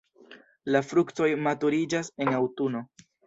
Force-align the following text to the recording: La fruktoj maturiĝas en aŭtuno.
La 0.75 0.81
fruktoj 0.93 1.27
maturiĝas 1.49 2.11
en 2.25 2.33
aŭtuno. 2.41 2.85